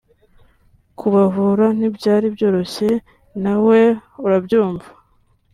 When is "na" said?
3.43-3.53